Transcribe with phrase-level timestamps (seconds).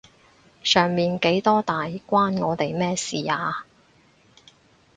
[0.63, 3.65] 上面幾多大關我哋乜事啊？